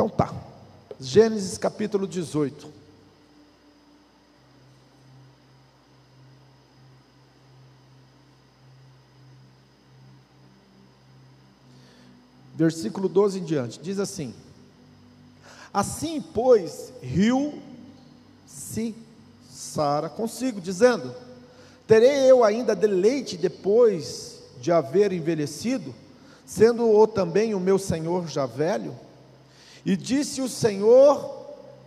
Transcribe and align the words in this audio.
Então 0.00 0.08
tá. 0.08 0.34
Gênesis 0.98 1.58
capítulo 1.58 2.06
18. 2.06 2.72
Versículo 12.54 13.10
12 13.10 13.40
em 13.40 13.44
diante, 13.44 13.78
diz 13.78 13.98
assim: 13.98 14.34
Assim, 15.70 16.22
pois, 16.22 16.94
riu-se 17.02 18.94
Sara 19.50 20.08
consigo, 20.08 20.62
dizendo: 20.62 21.14
Terei 21.86 22.30
eu 22.30 22.42
ainda 22.42 22.74
deleite 22.74 23.36
depois 23.36 24.40
de 24.62 24.72
haver 24.72 25.12
envelhecido, 25.12 25.94
sendo-o 26.46 27.06
também 27.06 27.54
o 27.54 27.60
meu 27.60 27.78
senhor 27.78 28.26
já 28.28 28.46
velho? 28.46 29.09
E 29.84 29.96
disse 29.96 30.40
o 30.40 30.48
Senhor 30.48 31.38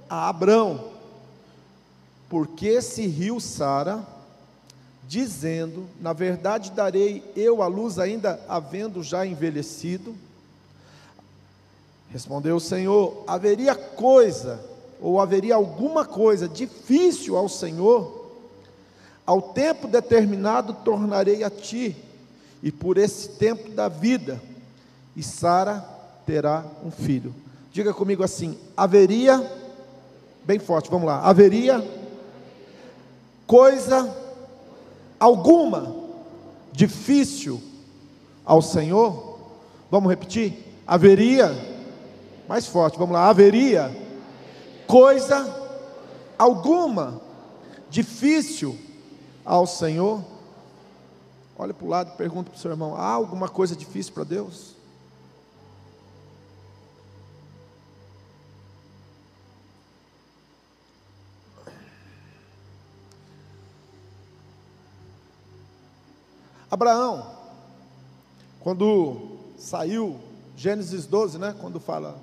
a 0.09 0.29
Abrão: 0.29 0.91
Por 2.29 2.47
que 2.47 2.81
se 2.81 3.05
riu 3.05 3.39
Sara, 3.39 4.05
dizendo: 5.07 5.87
Na 6.01 6.13
verdade 6.13 6.71
darei 6.71 7.23
eu 7.35 7.61
a 7.61 7.67
luz 7.67 7.99
ainda 7.99 8.39
havendo 8.47 9.03
já 9.03 9.25
envelhecido? 9.25 10.15
Respondeu 12.09 12.55
o 12.55 12.61
Senhor: 12.61 13.23
Haveria 13.27 13.75
coisa, 13.75 14.63
ou 14.99 15.19
haveria 15.19 15.55
alguma 15.55 16.05
coisa 16.05 16.47
difícil 16.47 17.37
ao 17.37 17.47
Senhor? 17.47 18.21
Ao 19.25 19.41
tempo 19.41 19.87
determinado 19.87 20.73
tornarei 20.83 21.43
a 21.43 21.49
ti, 21.49 21.95
e 22.61 22.71
por 22.71 22.97
esse 22.97 23.29
tempo 23.29 23.69
da 23.69 23.87
vida, 23.87 24.41
e 25.15 25.23
Sara 25.23 25.79
terá 26.25 26.65
um 26.83 26.91
filho. 26.91 27.33
Diga 27.73 27.91
comigo 27.91 28.23
assim: 28.23 28.55
haveria, 28.77 29.51
bem 30.45 30.59
forte, 30.59 30.91
vamos 30.91 31.07
lá, 31.07 31.27
haveria 31.27 31.83
coisa 33.47 34.15
alguma 35.19 35.95
difícil 36.71 37.59
ao 38.45 38.61
Senhor? 38.61 39.39
Vamos 39.89 40.07
repetir? 40.07 40.53
Haveria 40.85 41.51
mais 42.47 42.67
forte, 42.67 42.97
vamos 42.97 43.13
lá. 43.13 43.27
Haveria 43.27 43.89
coisa 44.85 45.43
alguma 46.37 47.19
difícil 47.89 48.77
ao 49.43 49.65
Senhor? 49.65 50.23
Olha 51.57 51.73
para 51.73 51.85
o 51.85 51.89
lado 51.89 52.11
e 52.13 52.17
pergunta 52.17 52.51
para 52.51 52.57
o 52.57 52.61
seu 52.61 52.69
irmão: 52.69 52.95
há 52.95 53.07
alguma 53.07 53.49
coisa 53.49 53.75
difícil 53.75 54.13
para 54.13 54.25
Deus? 54.25 54.75
Abraão, 66.73 67.23
quando 68.59 69.37
saiu 69.59 70.19
Gênesis 70.57 71.05
12, 71.05 71.37
né? 71.37 71.55
Quando 71.61 71.79
fala, 71.79 72.17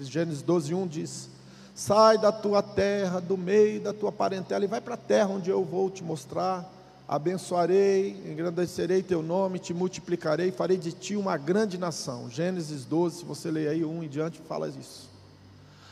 Gênesis 0.00 0.40
12, 0.40 0.72
1 0.72 0.86
diz: 0.86 1.28
Sai 1.74 2.16
da 2.16 2.30
tua 2.30 2.62
terra, 2.62 3.20
do 3.20 3.36
meio 3.36 3.80
da 3.80 3.92
tua 3.92 4.12
parentela, 4.12 4.64
e 4.64 4.68
vai 4.68 4.80
para 4.80 4.94
a 4.94 4.96
terra 4.96 5.30
onde 5.30 5.50
eu 5.50 5.64
vou 5.64 5.90
te 5.90 6.04
mostrar. 6.04 6.64
Abençoarei, 7.08 8.10
engrandecerei 8.30 9.02
teu 9.02 9.20
nome, 9.20 9.58
te 9.58 9.74
multiplicarei, 9.74 10.52
farei 10.52 10.76
de 10.76 10.92
ti 10.92 11.16
uma 11.16 11.36
grande 11.36 11.76
nação. 11.76 12.30
Gênesis 12.30 12.84
12, 12.84 13.18
se 13.18 13.24
você 13.24 13.50
ler 13.50 13.68
aí 13.68 13.84
um 13.84 14.04
em 14.04 14.08
diante, 14.08 14.40
fala 14.48 14.68
isso. 14.68 15.10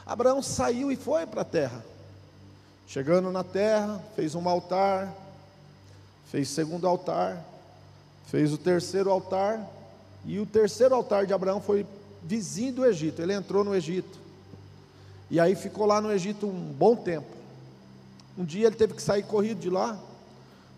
Abraão 0.07 0.41
saiu 0.41 0.93
e 0.93 0.97
foi 0.97 1.27
para 1.27 1.41
a 1.41 1.45
terra. 1.45 1.85
Chegando 2.87 3.33
na 3.33 3.43
terra, 3.43 4.01
fez 4.15 4.37
um 4.37 4.49
altar, 4.49 5.13
fez 6.31 6.49
segundo 6.49 6.87
altar, 6.87 7.45
fez 8.27 8.53
o 8.53 8.59
terceiro 8.59 9.11
altar, 9.11 9.65
e 10.25 10.39
o 10.39 10.47
terceiro 10.47 10.95
altar 10.95 11.27
de 11.27 11.33
Abraão 11.33 11.61
foi 11.61 11.87
vizinho 12.23 12.73
do 12.73 12.85
Egito. 12.85 13.23
Ele 13.23 13.33
entrou 13.33 13.65
no 13.65 13.75
Egito. 13.75 14.19
E 15.31 15.41
aí 15.41 15.55
ficou 15.55 15.87
lá 15.87 16.01
no 16.01 16.13
Egito 16.13 16.47
um 16.47 16.73
bom 16.73 16.95
tempo. 16.97 17.29
Um 18.37 18.45
dia 18.45 18.67
ele 18.67 18.77
teve 18.77 18.95
que 18.95 19.03
sair 19.03 19.23
corrido 19.23 19.61
de 19.61 19.71
lá, 19.71 19.99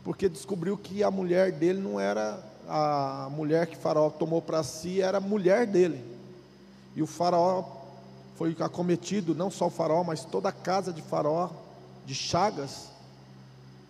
porque 0.05 0.29
descobriu 0.29 0.77
que 0.77 1.03
a 1.03 1.11
mulher 1.11 1.51
dele 1.53 1.81
não 1.81 1.99
era 1.99 2.39
a 2.69 3.29
mulher 3.31 3.67
que 3.67 3.77
Faraó 3.77 4.11
tomou 4.11 4.43
para 4.43 4.63
si, 4.63 5.01
era 5.01 5.19
a 5.19 5.21
mulher 5.21 5.67
dele. 5.67 6.05
E 6.95 7.03
o 7.03 7.07
Faraó 7.07 7.65
foi 8.37 8.55
acometido, 8.61 9.35
não 9.35 9.51
só 9.51 9.67
o 9.67 9.71
Faraó, 9.71 10.05
mas 10.05 10.25
toda 10.25 10.51
a 10.51 10.53
casa 10.53 10.93
de 10.93 11.01
Faraó, 11.01 11.49
de 12.05 12.15
chagas. 12.15 12.89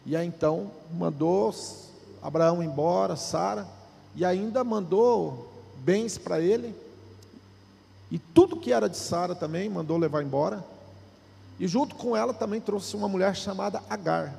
E 0.06 0.16
aí 0.16 0.26
então 0.26 0.70
mandou 0.92 1.52
Abraão 2.22 2.62
embora, 2.62 3.16
Sara, 3.16 3.66
e 4.14 4.24
ainda 4.24 4.64
mandou 4.64 5.52
bens 5.78 6.18
para 6.18 6.40
ele, 6.40 6.74
e 8.10 8.18
tudo 8.18 8.56
que 8.56 8.72
era 8.72 8.88
de 8.88 8.96
Sara 8.96 9.34
também 9.34 9.68
mandou 9.68 9.96
levar 9.96 10.22
embora, 10.22 10.64
e 11.58 11.66
junto 11.66 11.94
com 11.94 12.16
ela 12.16 12.32
também 12.32 12.60
trouxe 12.60 12.96
uma 12.96 13.08
mulher 13.08 13.36
chamada 13.36 13.82
Agar. 13.88 14.34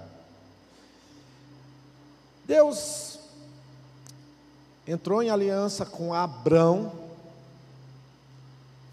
Deus 2.45 3.19
entrou 4.87 5.21
em 5.21 5.29
aliança 5.29 5.85
com 5.85 6.13
Abrão, 6.13 6.91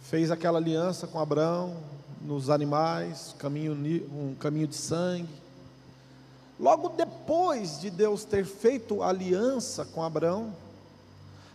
fez 0.02 0.30
aquela 0.30 0.58
aliança 0.58 1.06
com 1.06 1.18
Abrão 1.18 1.76
nos 2.20 2.50
animais, 2.50 3.34
caminho, 3.38 3.72
um 4.12 4.34
caminho 4.34 4.66
de 4.66 4.76
sangue. 4.76 5.45
Logo 6.58 6.88
depois 6.88 7.80
de 7.80 7.90
Deus 7.90 8.24
ter 8.24 8.44
feito 8.44 9.02
aliança 9.02 9.84
com 9.84 10.02
Abrão, 10.02 10.54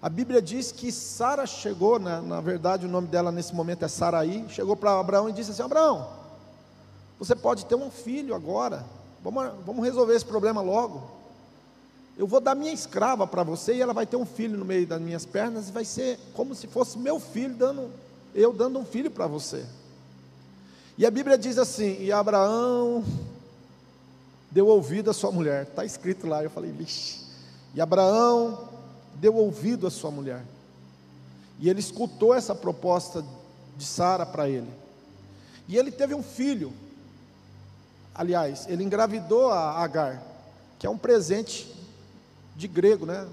a 0.02 0.10
Bíblia 0.10 0.42
diz 0.42 0.72
que 0.72 0.92
Sara 0.92 1.46
chegou, 1.46 2.00
na, 2.00 2.22
né, 2.22 2.28
na 2.28 2.42
verdade 2.42 2.86
o 2.86 2.90
nome 2.90 3.08
dela 3.08 3.32
nesse 3.32 3.54
momento 3.54 3.86
é 3.86 3.88
Saraí, 3.88 4.46
chegou 4.50 4.76
para 4.76 5.00
Abraão 5.00 5.30
e 5.30 5.34
disse 5.34 5.52
assim: 5.52 5.62
Abraão, 5.62 6.08
você 7.20 7.36
pode 7.36 7.66
ter 7.66 7.76
um 7.76 7.92
filho 7.92 8.34
agora, 8.34 8.84
vamos, 9.24 9.52
vamos 9.64 9.86
resolver 9.86 10.16
esse 10.16 10.26
problema 10.26 10.62
logo. 10.62 11.04
Eu 12.18 12.28
vou 12.28 12.42
dar 12.42 12.56
minha 12.56 12.74
escrava 12.74 13.26
para 13.26 13.44
você 13.44 13.76
e 13.76 13.82
ela 13.82 13.94
vai 13.94 14.06
ter 14.06 14.18
um 14.18 14.26
filho 14.26 14.58
no 14.58 14.66
meio 14.66 14.86
das 14.86 15.00
minhas 15.00 15.26
pernas 15.26 15.70
e 15.70 15.72
vai 15.72 15.86
ser 15.86 16.20
como 16.34 16.54
se 16.54 16.68
fosse 16.68 16.98
meu 16.98 17.20
filho 17.20 17.56
dando, 17.56 17.90
eu 18.34 18.52
dando 18.52 18.80
um 18.80 18.86
filho 18.86 19.10
para 19.10 19.28
você. 19.28 19.66
E 20.98 21.06
a 21.06 21.12
Bíblia 21.12 21.38
diz 21.38 21.60
assim: 21.60 21.98
e 22.02 22.12
Abraão 22.12 23.04
deu 24.52 24.68
ouvido 24.68 25.10
à 25.10 25.14
sua 25.14 25.32
mulher, 25.32 25.64
está 25.64 25.84
escrito 25.86 26.28
lá. 26.28 26.44
Eu 26.44 26.50
falei, 26.50 26.72
vixe. 26.72 27.22
E 27.74 27.82
Abraão 27.82 28.70
deu 29.16 29.36
ouvido 29.36 29.88
à 29.88 29.90
sua 29.90 30.12
mulher. 30.12 30.44
E 31.60 31.70
ele 31.70 31.80
escutou 31.80 32.34
essa 32.34 32.54
proposta 32.54 33.24
de 33.78 33.86
Sara 33.86 34.26
para 34.26 34.50
ele. 34.50 34.70
E 35.68 35.78
ele 35.78 35.92
teve 35.92 36.14
um 36.14 36.22
filho. 36.22 36.74
Aliás, 38.14 38.68
ele 38.68 38.84
engravidou 38.84 39.50
a 39.50 39.82
Agar, 39.82 40.22
que 40.78 40.86
é 40.86 40.90
um 40.90 40.98
presente 40.98 41.74
de 42.56 42.68
grego, 42.68 43.06
né? 43.06 43.28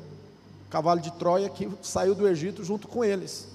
cavalo 0.70 1.00
de 1.00 1.10
Troia 1.12 1.48
que 1.48 1.68
saiu 1.82 2.14
do 2.14 2.28
Egito 2.28 2.62
junto 2.62 2.86
com 2.86 3.04
eles. 3.04 3.48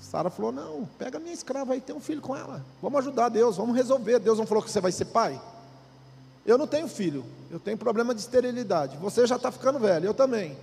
Sara 0.00 0.30
falou: 0.30 0.52
Não, 0.52 0.88
pega 0.98 1.18
minha 1.18 1.34
escrava 1.34 1.74
aí, 1.74 1.80
tem 1.80 1.94
um 1.94 2.00
filho 2.00 2.20
com 2.20 2.34
ela. 2.34 2.64
Vamos 2.80 2.98
ajudar 3.00 3.28
Deus, 3.28 3.56
vamos 3.56 3.76
resolver. 3.76 4.18
Deus 4.18 4.38
não 4.38 4.46
falou 4.46 4.62
que 4.62 4.70
você 4.70 4.80
vai 4.80 4.92
ser 4.92 5.06
pai? 5.06 5.40
Eu 6.46 6.56
não 6.56 6.66
tenho 6.66 6.86
filho, 6.86 7.24
eu 7.50 7.58
tenho 7.58 7.76
problema 7.76 8.14
de 8.14 8.20
esterilidade. 8.20 8.96
Você 8.98 9.26
já 9.26 9.36
está 9.36 9.50
ficando 9.50 9.78
velho, 9.80 10.06
eu 10.06 10.14
também. 10.14 10.56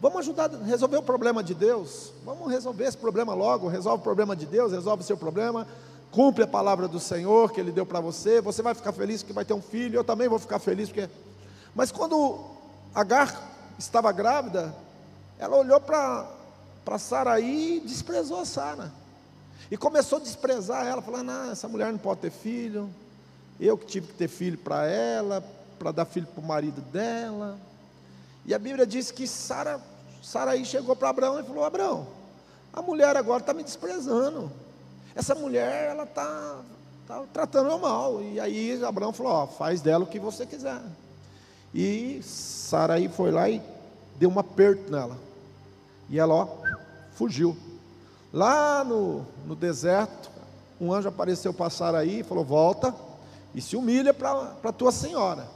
Vamos 0.00 0.18
ajudar 0.20 0.50
a 0.54 0.64
resolver 0.64 0.98
o 0.98 1.02
problema 1.02 1.42
de 1.42 1.54
Deus. 1.54 2.12
Vamos 2.24 2.50
resolver 2.50 2.84
esse 2.84 2.96
problema 2.96 3.34
logo. 3.34 3.66
Resolve 3.66 4.00
o 4.00 4.04
problema 4.04 4.36
de 4.36 4.46
Deus, 4.46 4.72
resolve 4.72 5.02
o 5.02 5.06
seu 5.06 5.16
problema. 5.16 5.66
Cumpre 6.10 6.44
a 6.44 6.46
palavra 6.46 6.86
do 6.86 7.00
Senhor 7.00 7.50
que 7.50 7.60
Ele 7.60 7.72
deu 7.72 7.86
para 7.86 7.98
você. 7.98 8.40
Você 8.40 8.62
vai 8.62 8.74
ficar 8.74 8.92
feliz 8.92 9.22
porque 9.22 9.32
vai 9.32 9.44
ter 9.44 9.54
um 9.54 9.62
filho. 9.62 9.96
Eu 9.96 10.04
também 10.04 10.28
vou 10.28 10.38
ficar 10.38 10.58
feliz 10.58 10.88
porque. 10.88 11.08
Mas 11.74 11.90
quando 11.90 12.38
Agar 12.94 13.42
estava 13.78 14.12
grávida, 14.12 14.74
ela 15.38 15.56
olhou 15.56 15.80
para 15.80 16.28
Saraí 16.98 17.78
e 17.78 17.80
desprezou 17.80 18.40
a 18.40 18.44
Sara. 18.44 18.92
E 19.70 19.76
começou 19.76 20.18
a 20.18 20.22
desprezar 20.22 20.86
ela, 20.86 21.02
falando: 21.02 21.30
ah, 21.30 21.48
essa 21.52 21.68
mulher 21.68 21.90
não 21.90 21.98
pode 21.98 22.20
ter 22.20 22.30
filho. 22.30 22.88
Eu 23.58 23.78
que 23.78 23.86
tive 23.86 24.08
que 24.08 24.14
ter 24.14 24.28
filho 24.28 24.58
para 24.58 24.86
ela, 24.86 25.42
para 25.78 25.90
dar 25.90 26.04
filho 26.04 26.26
para 26.26 26.42
o 26.42 26.46
marido 26.46 26.80
dela. 26.92 27.58
E 28.44 28.54
a 28.54 28.58
Bíblia 28.58 28.86
diz 28.86 29.10
que 29.10 29.26
Sara, 29.26 29.80
Saraí 30.22 30.64
chegou 30.64 30.94
para 30.94 31.08
Abraão 31.08 31.40
e 31.40 31.42
falou: 31.42 31.64
Abraão, 31.64 32.06
a 32.72 32.82
mulher 32.82 33.16
agora 33.16 33.40
está 33.40 33.54
me 33.54 33.62
desprezando. 33.62 34.50
Essa 35.14 35.34
mulher, 35.34 35.90
ela 35.90 36.04
está 36.04 36.60
tá 37.06 37.22
tratando 37.32 37.70
eu 37.70 37.78
mal. 37.78 38.22
E 38.22 38.38
aí 38.38 38.84
Abraão 38.84 39.12
falou: 39.12 39.46
faz 39.46 39.80
dela 39.80 40.04
o 40.04 40.08
que 40.08 40.18
você 40.18 40.44
quiser. 40.44 40.80
E 41.74 42.20
Saraí 42.22 43.08
foi 43.08 43.30
lá 43.30 43.48
e 43.48 43.62
deu 44.16 44.30
um 44.30 44.38
aperto 44.38 44.90
nela. 44.90 45.16
E 46.08 46.18
ela, 46.18 46.34
ó, 46.34 46.48
fugiu. 47.14 47.56
Lá 48.32 48.84
no, 48.84 49.24
no 49.46 49.56
deserto, 49.56 50.30
um 50.78 50.92
anjo 50.92 51.08
apareceu 51.08 51.54
passar 51.54 51.94
aí 51.94 52.20
e 52.20 52.22
falou: 52.22 52.44
Volta 52.44 53.05
e 53.56 53.62
se 53.62 53.74
humilha 53.74 54.12
para 54.12 54.54
a 54.62 54.72
tua 54.72 54.92
senhora, 54.92 55.48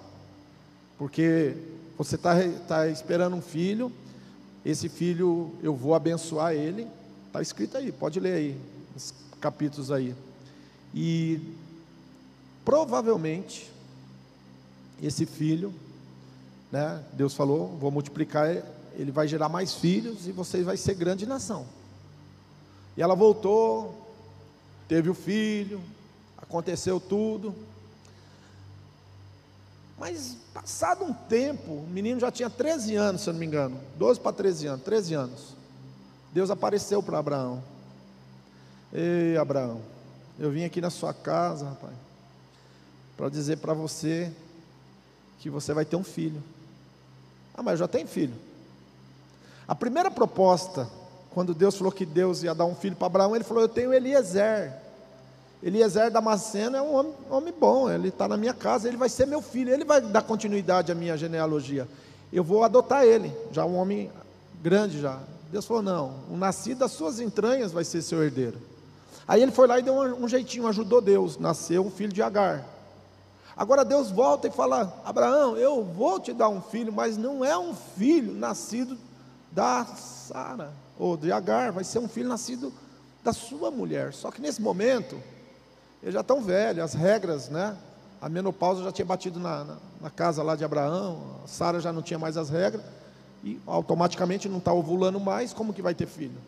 porque 0.97 1.55
você 1.99 2.14
está 2.14 2.35
tá 2.67 2.88
esperando 2.88 3.37
um 3.37 3.43
filho, 3.43 3.93
esse 4.64 4.88
filho 4.88 5.52
eu 5.62 5.76
vou 5.76 5.94
abençoar 5.94 6.55
ele, 6.55 6.88
está 7.26 7.43
escrito 7.43 7.76
aí, 7.76 7.93
pode 7.93 8.19
ler 8.19 8.32
aí, 8.32 8.61
os 8.97 9.12
capítulos 9.38 9.93
aí. 9.93 10.14
E 10.94 11.41
provavelmente 12.64 13.70
esse 15.02 15.26
filho, 15.26 15.70
né, 16.73 17.05
Deus 17.12 17.35
falou, 17.35 17.76
vou 17.79 17.91
multiplicar, 17.91 18.62
ele 18.94 19.11
vai 19.11 19.29
gerar 19.29 19.50
mais 19.50 19.75
filhos 19.75 20.26
e 20.26 20.32
você 20.32 20.62
vai 20.62 20.79
ser 20.79 20.94
grande 20.94 21.26
nação. 21.26 21.67
E 22.97 23.02
ela 23.02 23.14
voltou, 23.14 24.11
teve 24.88 25.11
o 25.11 25.14
filho, 25.14 25.82
aconteceu 26.38 26.99
tudo. 26.99 27.55
Mas 30.00 30.38
passado 30.55 31.05
um 31.05 31.12
tempo, 31.12 31.73
o 31.73 31.87
menino 31.87 32.19
já 32.19 32.31
tinha 32.32 32.49
13 32.49 32.97
anos, 32.97 33.20
se 33.20 33.29
eu 33.29 33.35
não 33.35 33.38
me 33.41 33.44
engano, 33.44 33.79
12 33.99 34.19
para 34.19 34.32
13 34.32 34.67
anos, 34.67 34.82
13 34.82 35.14
anos. 35.14 35.56
Deus 36.32 36.50
apareceu 36.50 37.02
para 37.02 37.19
Abraão. 37.19 37.62
Ei, 38.91 39.37
Abraão, 39.37 39.82
eu 40.38 40.50
vim 40.50 40.64
aqui 40.64 40.81
na 40.81 40.88
sua 40.88 41.12
casa, 41.12 41.69
rapaz, 41.69 41.93
para 43.14 43.29
dizer 43.29 43.58
para 43.58 43.75
você 43.75 44.32
que 45.38 45.50
você 45.50 45.75
vai 45.75 45.85
ter 45.85 45.97
um 45.97 46.05
filho. 46.05 46.43
Ah, 47.55 47.62
mas 47.62 47.73
eu 47.73 47.79
já 47.81 47.88
tenho 47.88 48.08
filho. 48.08 48.35
A 49.69 49.75
primeira 49.75 50.11
proposta, 50.11 50.88
quando 51.29 51.55
Deus 51.55 51.76
falou 51.76 51.93
que 51.93 52.06
Deus 52.06 52.43
ia 52.43 52.55
dar 52.55 52.64
um 52.64 52.75
filho 52.75 52.97
para 52.97 53.06
Abraão, 53.06 53.37
ele 53.37 53.44
falou: 53.44 53.62
Eu 53.62 53.69
tenho 53.69 53.93
Eliezer. 53.93 54.73
Eliezer 55.62 56.10
Damasceno 56.10 56.76
é 56.76 56.82
um 56.82 56.94
homem, 56.94 57.14
homem 57.30 57.54
bom, 57.58 57.90
ele 57.90 58.08
está 58.08 58.26
na 58.26 58.36
minha 58.36 58.54
casa, 58.54 58.88
ele 58.88 58.96
vai 58.96 59.08
ser 59.10 59.26
meu 59.26 59.42
filho, 59.42 59.72
ele 59.72 59.84
vai 59.84 60.00
dar 60.00 60.22
continuidade 60.22 60.90
à 60.90 60.94
minha 60.94 61.16
genealogia. 61.16 61.86
Eu 62.32 62.42
vou 62.42 62.64
adotar 62.64 63.04
ele, 63.04 63.30
já 63.52 63.64
um 63.64 63.76
homem 63.76 64.10
grande 64.62 65.00
já. 65.00 65.18
Deus 65.50 65.66
falou: 65.66 65.82
Não, 65.82 66.14
o 66.30 66.36
nascido 66.36 66.78
das 66.78 66.92
suas 66.92 67.20
entranhas 67.20 67.72
vai 67.72 67.84
ser 67.84 68.00
seu 68.00 68.22
herdeiro. 68.22 68.58
Aí 69.28 69.42
ele 69.42 69.52
foi 69.52 69.66
lá 69.66 69.78
e 69.78 69.82
deu 69.82 69.94
um, 69.94 70.24
um 70.24 70.28
jeitinho, 70.28 70.66
ajudou 70.66 71.00
Deus, 71.00 71.38
nasceu 71.38 71.84
um 71.84 71.90
filho 71.90 72.12
de 72.12 72.22
Agar. 72.22 72.64
Agora 73.56 73.84
Deus 73.84 74.10
volta 74.10 74.48
e 74.48 74.50
fala: 74.50 75.02
Abraão, 75.04 75.56
eu 75.58 75.84
vou 75.84 76.18
te 76.18 76.32
dar 76.32 76.48
um 76.48 76.62
filho, 76.62 76.92
mas 76.92 77.18
não 77.18 77.44
é 77.44 77.58
um 77.58 77.74
filho 77.74 78.32
nascido 78.32 78.96
da 79.52 79.84
Sara 79.84 80.72
ou 80.98 81.16
de 81.16 81.30
Agar, 81.30 81.72
vai 81.72 81.84
ser 81.84 81.98
um 81.98 82.08
filho 82.08 82.28
nascido 82.28 82.72
da 83.22 83.32
sua 83.32 83.70
mulher. 83.70 84.14
Só 84.14 84.30
que 84.30 84.40
nesse 84.40 84.62
momento, 84.62 85.20
ele 86.02 86.12
já 86.12 86.23
tão 86.23 86.41
velho, 86.43 86.82
as 86.82 86.94
regras, 86.94 87.49
né? 87.49 87.76
A 88.20 88.29
menopausa 88.29 88.82
já 88.82 88.93
tinha 88.93 89.05
batido 89.05 89.41
na, 89.41 89.64
na, 89.64 89.76
na 90.00 90.11
casa 90.11 90.43
lá 90.43 90.55
de 90.55 90.64
Abraão, 90.64 91.41
Sara 91.47 91.81
já 91.81 91.93
não 91.93 92.02
tinha 92.02 92.19
mais 92.19 92.37
as 92.37 92.50
regras, 92.50 92.82
e 93.43 93.58
automaticamente 93.67 94.49
não 94.49 94.58
está 94.58 94.73
ovulando 94.73 95.19
mais, 95.19 95.52
como 95.52 95.73
que 95.73 95.82
vai 95.82 95.94
ter 95.94 96.06
filho? 96.06 96.38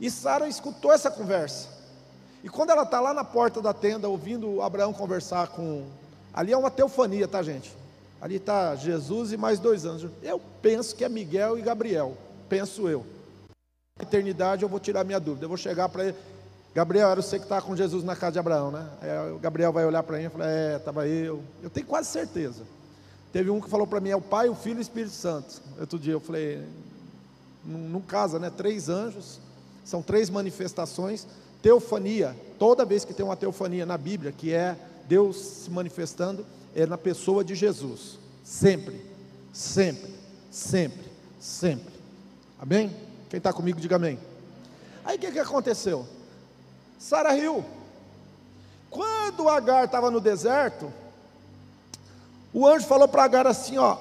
E 0.00 0.10
Sara 0.10 0.48
escutou 0.48 0.92
essa 0.92 1.10
conversa. 1.10 1.68
E 2.42 2.48
quando 2.48 2.70
ela 2.70 2.82
está 2.82 3.00
lá 3.00 3.14
na 3.14 3.24
porta 3.24 3.62
da 3.62 3.72
tenda, 3.72 4.08
ouvindo 4.08 4.60
Abraão 4.60 4.92
conversar 4.92 5.48
com 5.48 5.84
Ali 6.34 6.52
é 6.52 6.56
uma 6.56 6.70
teofania, 6.70 7.28
tá, 7.28 7.40
gente? 7.44 7.72
Ali 8.20 8.36
está 8.36 8.74
Jesus 8.74 9.32
e 9.32 9.36
mais 9.36 9.60
dois 9.60 9.84
anjos. 9.84 10.10
Eu 10.20 10.40
penso 10.60 10.96
que 10.96 11.04
é 11.04 11.08
Miguel 11.08 11.56
e 11.56 11.62
Gabriel. 11.62 12.16
Penso 12.48 12.88
eu. 12.88 13.06
Na 13.96 14.02
eternidade 14.02 14.64
eu 14.64 14.68
vou 14.68 14.80
tirar 14.80 15.04
minha 15.04 15.20
dúvida. 15.20 15.44
Eu 15.44 15.48
vou 15.48 15.56
chegar 15.56 15.88
para 15.88 16.06
ele. 16.06 16.16
Gabriel, 16.74 17.08
era 17.08 17.22
você 17.22 17.38
que 17.38 17.44
estava 17.44 17.64
com 17.64 17.76
Jesus 17.76 18.02
na 18.02 18.16
casa 18.16 18.32
de 18.32 18.38
Abraão, 18.40 18.72
né? 18.72 18.88
Aí 19.00 19.32
o 19.32 19.38
Gabriel 19.38 19.72
vai 19.72 19.86
olhar 19.86 20.02
para 20.02 20.18
mim 20.18 20.24
e 20.24 20.28
falar: 20.28 20.48
É, 20.48 20.76
estava 20.76 21.06
eu. 21.06 21.40
Eu 21.62 21.70
tenho 21.70 21.86
quase 21.86 22.08
certeza. 22.08 22.64
Teve 23.32 23.48
um 23.48 23.60
que 23.60 23.70
falou 23.70 23.86
para 23.86 24.00
mim: 24.00 24.10
É 24.10 24.16
o 24.16 24.20
Pai, 24.20 24.48
o 24.48 24.56
Filho 24.56 24.78
e 24.78 24.80
o 24.80 24.82
Espírito 24.82 25.14
Santo. 25.14 25.62
Outro 25.78 26.00
dia 26.00 26.14
eu 26.14 26.20
falei: 26.20 26.66
Não, 27.64 27.78
não 27.78 28.00
casa, 28.00 28.40
né? 28.40 28.50
Três 28.50 28.88
anjos, 28.88 29.38
são 29.84 30.02
três 30.02 30.28
manifestações. 30.28 31.28
Teofania, 31.62 32.36
toda 32.58 32.84
vez 32.84 33.04
que 33.04 33.14
tem 33.14 33.24
uma 33.24 33.36
teofania 33.36 33.86
na 33.86 33.96
Bíblia, 33.96 34.32
que 34.32 34.52
é 34.52 34.76
Deus 35.06 35.36
se 35.36 35.70
manifestando 35.70 36.44
é 36.74 36.86
na 36.86 36.98
pessoa 36.98 37.44
de 37.44 37.54
Jesus. 37.54 38.18
Sempre, 38.42 39.00
sempre, 39.52 40.12
sempre, 40.50 41.04
sempre. 41.38 41.94
Amém? 42.58 42.90
Quem 43.30 43.38
está 43.38 43.52
comigo, 43.52 43.80
diga 43.80 43.94
amém. 43.94 44.18
Aí 45.04 45.16
o 45.16 45.20
que, 45.20 45.30
que 45.30 45.38
aconteceu? 45.38 46.04
Sara 47.04 47.32
riu. 47.32 47.62
Quando 48.88 49.46
Agar 49.46 49.84
estava 49.84 50.10
no 50.10 50.22
deserto, 50.22 50.90
o 52.50 52.66
anjo 52.66 52.86
falou 52.86 53.06
para 53.06 53.24
Agar 53.24 53.46
assim: 53.46 53.76
ó, 53.76 53.98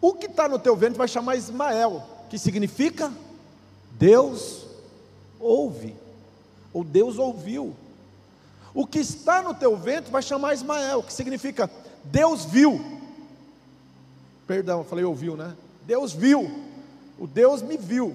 o 0.00 0.14
que 0.14 0.26
está 0.26 0.48
no 0.48 0.60
teu 0.60 0.76
ventre 0.76 0.96
vai 0.96 1.08
chamar 1.08 1.34
Ismael, 1.34 2.00
que 2.30 2.38
significa 2.38 3.12
Deus 3.90 4.64
ouve, 5.40 5.96
ou 6.72 6.84
Deus 6.84 7.18
ouviu. 7.18 7.74
O 8.72 8.86
que 8.86 9.00
está 9.00 9.42
no 9.42 9.52
teu 9.52 9.76
ventre 9.76 10.12
vai 10.12 10.22
chamar 10.22 10.54
Ismael, 10.54 11.02
que 11.02 11.12
significa 11.12 11.68
Deus 12.04 12.44
viu. 12.44 12.80
Perdão, 14.46 14.84
falei 14.84 15.04
ouviu, 15.04 15.36
né? 15.36 15.56
Deus 15.84 16.12
viu. 16.12 16.48
O 17.18 17.26
Deus 17.26 17.60
me 17.60 17.76
viu. 17.76 18.14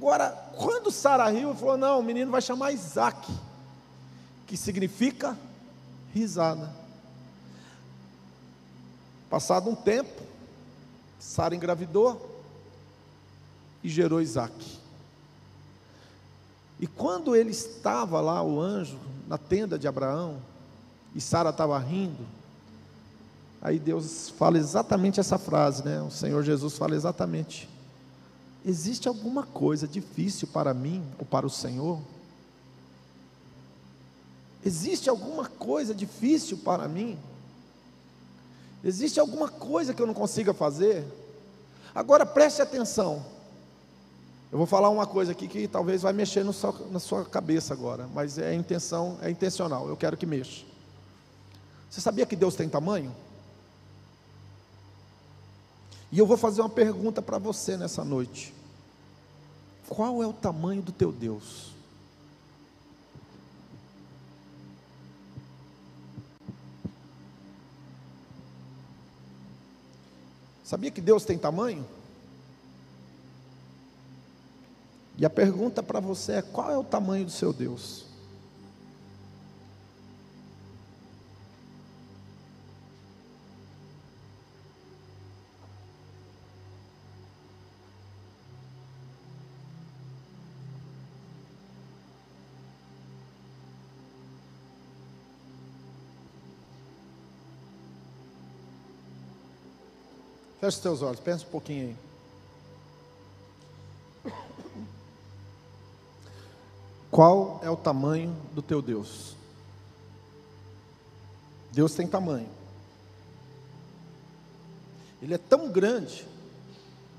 Agora, 0.00 0.30
quando 0.56 0.90
Sara 0.90 1.28
riu, 1.28 1.54
falou: 1.54 1.76
Não, 1.76 2.00
o 2.00 2.02
menino 2.02 2.30
vai 2.30 2.40
chamar 2.40 2.72
Isaac, 2.72 3.30
que 4.46 4.56
significa 4.56 5.36
risada. 6.14 6.72
Passado 9.28 9.68
um 9.68 9.74
tempo, 9.74 10.22
Sara 11.18 11.54
engravidou 11.54 12.40
e 13.84 13.90
gerou 13.90 14.22
Isaac. 14.22 14.78
E 16.80 16.86
quando 16.86 17.36
ele 17.36 17.50
estava 17.50 18.22
lá, 18.22 18.42
o 18.42 18.58
anjo, 18.58 18.98
na 19.28 19.36
tenda 19.36 19.78
de 19.78 19.86
Abraão, 19.86 20.40
e 21.14 21.20
Sara 21.20 21.50
estava 21.50 21.78
rindo, 21.78 22.26
aí 23.60 23.78
Deus 23.78 24.30
fala 24.30 24.56
exatamente 24.56 25.20
essa 25.20 25.36
frase, 25.36 25.84
né? 25.84 26.00
O 26.00 26.10
Senhor 26.10 26.42
Jesus 26.42 26.78
fala 26.78 26.96
exatamente: 26.96 27.68
Existe 28.64 29.08
alguma 29.08 29.44
coisa 29.44 29.88
difícil 29.88 30.48
para 30.48 30.74
mim 30.74 31.04
ou 31.18 31.24
para 31.24 31.46
o 31.46 31.50
Senhor? 31.50 31.98
Existe 34.64 35.08
alguma 35.08 35.46
coisa 35.46 35.94
difícil 35.94 36.58
para 36.58 36.86
mim? 36.86 37.18
Existe 38.84 39.18
alguma 39.18 39.48
coisa 39.48 39.94
que 39.94 40.02
eu 40.02 40.06
não 40.06 40.14
consiga 40.14 40.52
fazer? 40.52 41.04
Agora 41.94 42.26
preste 42.26 42.60
atenção. 42.60 43.24
Eu 44.52 44.58
vou 44.58 44.66
falar 44.66 44.88
uma 44.90 45.06
coisa 45.06 45.32
aqui 45.32 45.46
que 45.46 45.68
talvez 45.68 46.02
vai 46.02 46.12
mexer 46.12 46.44
seu, 46.52 46.74
na 46.90 46.98
sua 46.98 47.24
cabeça 47.24 47.72
agora, 47.72 48.08
mas 48.12 48.36
é 48.36 48.52
intenção, 48.52 49.16
é 49.22 49.30
intencional. 49.30 49.88
Eu 49.88 49.96
quero 49.96 50.16
que 50.16 50.26
mexa. 50.26 50.64
Você 51.88 52.00
sabia 52.00 52.26
que 52.26 52.36
Deus 52.36 52.54
tem 52.54 52.68
tamanho? 52.68 53.14
E 56.12 56.18
eu 56.18 56.26
vou 56.26 56.36
fazer 56.36 56.60
uma 56.60 56.68
pergunta 56.68 57.22
para 57.22 57.38
você 57.38 57.76
nessa 57.76 58.04
noite. 58.04 58.52
Qual 59.90 60.22
é 60.22 60.26
o 60.26 60.32
tamanho 60.32 60.80
do 60.80 60.92
teu 60.92 61.10
Deus? 61.10 61.72
Sabia 70.62 70.92
que 70.92 71.00
Deus 71.00 71.24
tem 71.24 71.36
tamanho? 71.36 71.84
E 75.18 75.26
a 75.26 75.28
pergunta 75.28 75.82
para 75.82 75.98
você 75.98 76.34
é: 76.34 76.42
qual 76.42 76.70
é 76.70 76.78
o 76.78 76.84
tamanho 76.84 77.24
do 77.24 77.32
seu 77.32 77.52
Deus? 77.52 78.09
Feche 100.60 100.76
os 100.76 100.78
teus 100.78 101.02
olhos, 101.02 101.20
pensa 101.20 101.44
um 101.46 101.50
pouquinho 101.50 101.96
aí. 104.24 104.32
Qual 107.10 107.58
é 107.62 107.70
o 107.70 107.76
tamanho 107.76 108.36
do 108.52 108.62
teu 108.62 108.80
Deus? 108.80 109.34
Deus 111.72 111.94
tem 111.94 112.06
tamanho. 112.06 112.48
Ele 115.20 115.34
é 115.34 115.38
tão 115.38 115.72
grande. 115.72 116.26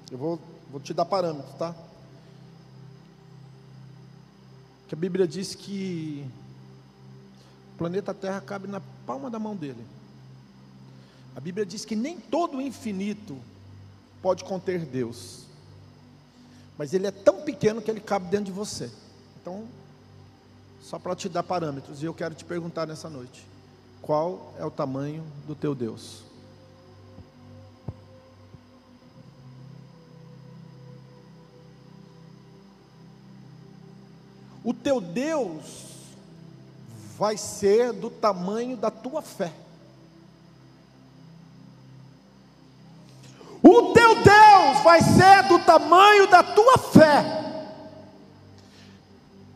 Eu 0.10 0.18
vou, 0.18 0.40
vou 0.70 0.80
te 0.80 0.94
dar 0.94 1.06
parâmetros, 1.06 1.54
tá? 1.56 1.76
que 4.92 4.96
a 4.96 4.98
Bíblia 4.98 5.26
diz 5.26 5.56
que 5.56 6.30
o 7.74 7.78
planeta 7.78 8.14
Terra 8.14 8.42
cabe 8.42 8.68
na 8.68 8.82
palma 9.08 9.30
da 9.30 9.40
mão 9.40 9.56
dele. 9.56 9.82
A 11.36 11.40
Bíblia 11.40 11.66
diz 11.66 11.86
que 11.86 11.96
nem 11.96 12.20
todo 12.20 12.58
o 12.58 12.62
infinito 12.62 13.38
pode 14.22 14.44
conter 14.44 14.86
Deus, 14.86 15.46
mas 16.78 16.94
ele 16.94 17.08
é 17.08 17.12
tão 17.12 17.42
pequeno 17.42 17.82
que 17.82 17.90
ele 17.90 18.02
cabe 18.02 18.28
dentro 18.30 18.46
de 18.46 18.52
você. 18.52 18.92
Então, 19.42 19.68
só 20.82 21.00
para 21.00 21.16
te 21.16 21.30
dar 21.30 21.44
parâmetros, 21.44 22.02
e 22.02 22.06
eu 22.06 22.14
quero 22.14 22.36
te 22.36 22.44
perguntar 22.44 22.86
nessa 22.86 23.10
noite: 23.10 23.46
qual 24.02 24.54
é 24.58 24.66
o 24.66 24.72
tamanho 24.72 25.24
do 25.48 25.56
teu 25.56 25.74
Deus? 25.74 26.24
O 34.64 34.74
teu 34.74 35.02
Deus 35.02 35.92
vai 37.18 37.36
ser 37.38 37.94
do 37.94 38.10
tamanho 38.10 38.78
da 38.78 38.92
tua 38.92 39.22
fé. 39.22 39.52
O 43.64 43.94
teu 43.94 44.16
Deus 44.16 44.71
vai 44.82 45.02
ser 45.02 45.44
do 45.44 45.60
tamanho 45.60 46.28
da 46.28 46.44
tua 46.44 46.78
fé. 46.78 47.42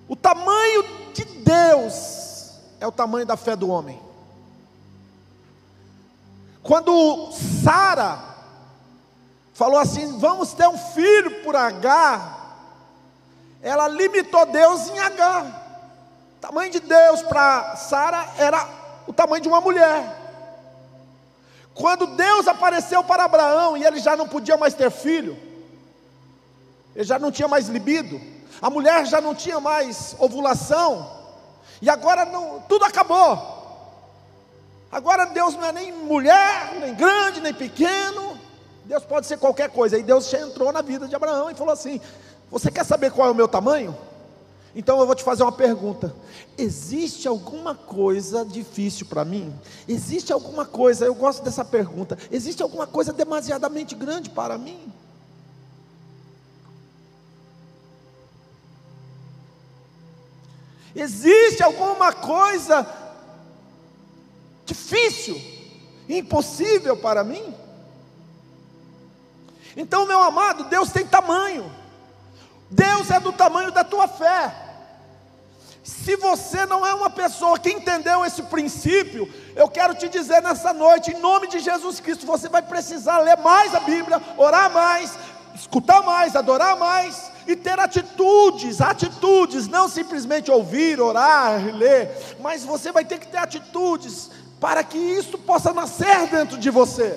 O 0.08 0.16
tamanho 0.16 0.84
de 1.14 1.26
Deus 1.26 2.52
é 2.80 2.88
o 2.88 2.92
tamanho 2.92 3.26
da 3.26 3.36
fé 3.36 3.56
do 3.56 3.70
homem. 3.70 4.02
Quando 6.62 7.32
Sara 7.64 8.20
falou 9.54 9.80
assim: 9.80 10.18
Vamos 10.20 10.54
ter 10.54 10.68
um 10.68 10.78
filho 10.78 11.44
por 11.44 11.56
H, 11.56 12.38
ela 13.62 13.88
limitou 13.88 14.46
Deus 14.46 14.90
em 14.90 15.00
H. 15.00 15.62
O 16.38 16.42
tamanho 16.42 16.72
de 16.72 16.80
Deus 16.80 17.22
para 17.24 17.76
Sara 17.76 18.28
era 18.38 18.68
o 19.08 19.14
tamanho 19.14 19.42
de 19.42 19.48
uma 19.48 19.62
mulher. 19.62 20.25
Quando 21.76 22.08
Deus 22.08 22.48
apareceu 22.48 23.04
para 23.04 23.26
Abraão 23.26 23.76
e 23.76 23.84
ele 23.84 24.00
já 24.00 24.16
não 24.16 24.28
podia 24.28 24.56
mais 24.56 24.74
ter 24.74 24.90
filho, 24.90 25.38
ele 26.96 27.04
já 27.04 27.20
não 27.20 27.32
tinha 27.32 27.50
mais 27.50 27.68
libido, 27.68 28.20
a 28.62 28.70
mulher 28.70 29.06
já 29.06 29.20
não 29.20 29.36
tinha 29.36 29.60
mais 29.60 30.16
ovulação, 30.18 31.12
e 31.82 31.90
agora 31.90 32.24
não, 32.24 32.62
tudo 32.62 32.86
acabou. 32.86 33.54
Agora 34.90 35.26
Deus 35.26 35.56
não 35.56 35.66
é 35.66 35.74
nem 35.74 35.92
mulher, 35.92 36.76
nem 36.80 36.96
grande, 36.96 37.42
nem 37.42 37.54
pequeno, 37.54 38.40
Deus 38.86 39.04
pode 39.04 39.28
ser 39.28 39.38
qualquer 39.38 39.70
coisa. 39.70 39.98
E 39.98 40.04
Deus 40.04 40.34
entrou 40.34 40.72
na 40.72 40.82
vida 40.82 41.08
de 41.08 41.16
Abraão 41.16 41.52
e 41.52 41.56
falou 41.56 41.74
assim: 41.74 42.00
Você 42.50 42.72
quer 42.72 42.86
saber 42.86 43.12
qual 43.12 43.28
é 43.28 43.32
o 43.32 43.36
meu 43.36 43.48
tamanho? 43.48 43.96
Então 44.76 45.00
eu 45.00 45.06
vou 45.06 45.16
te 45.16 45.24
fazer 45.24 45.44
uma 45.44 45.54
pergunta: 45.54 46.14
existe 46.58 47.28
alguma 47.28 47.74
coisa 47.74 48.44
difícil 48.44 49.06
para 49.06 49.24
mim? 49.24 49.58
Existe 49.88 50.34
alguma 50.34 50.66
coisa, 50.66 51.06
eu 51.06 51.16
gosto 51.16 51.42
dessa 51.44 51.64
pergunta, 51.64 52.18
existe 52.30 52.62
alguma 52.62 52.86
coisa 52.86 53.14
demasiadamente 53.14 53.96
grande 53.96 54.30
para 54.30 54.58
mim? 54.58 54.92
Existe 60.94 61.64
alguma 61.64 62.12
coisa 62.14 62.88
difícil, 64.66 65.42
impossível 66.08 66.98
para 66.98 67.24
mim? 67.24 67.54
Então, 69.76 70.06
meu 70.06 70.22
amado, 70.22 70.66
Deus 70.66 70.92
tem 70.92 71.06
tamanho. 71.06 71.70
Deus 72.70 73.12
é 73.12 73.20
do 73.20 73.34
tamanho 73.34 73.72
da 73.72 73.84
tua 73.84 74.08
fé. 74.08 74.65
Se 75.86 76.16
você 76.16 76.66
não 76.66 76.84
é 76.84 76.96
uma 76.96 77.12
pessoa 77.12 77.60
que 77.60 77.70
entendeu 77.70 78.26
esse 78.26 78.42
princípio, 78.42 79.32
eu 79.56 79.70
quero 79.70 79.94
te 79.94 80.10
dizer 80.10 80.42
nessa 80.42 80.74
noite, 80.74 81.12
em 81.12 81.20
nome 81.20 81.48
de 81.48 81.60
Jesus 81.60 82.00
Cristo, 82.00 82.26
você 82.26 82.50
vai 82.50 82.64
precisar 82.64 83.20
ler 83.20 83.38
mais 83.38 83.76
a 83.76 83.80
Bíblia, 83.82 84.20
orar 84.36 84.74
mais, 84.74 85.16
escutar 85.54 86.02
mais, 86.02 86.36
adorar 86.36 86.76
mais 86.76 87.32
e 87.46 87.56
ter 87.56 87.80
atitudes, 87.80 88.82
atitudes, 88.82 89.68
não 89.68 89.88
simplesmente 89.88 90.50
ouvir, 90.50 91.00
orar, 91.00 91.64
ler, 91.76 92.10
mas 92.40 92.64
você 92.66 92.92
vai 92.92 93.06
ter 93.06 93.20
que 93.20 93.28
ter 93.28 93.38
atitudes 93.38 94.32
para 94.60 94.84
que 94.84 94.98
isso 94.98 95.38
possa 95.38 95.72
nascer 95.72 96.26
dentro 96.32 96.58
de 96.58 96.72
você. 96.72 97.16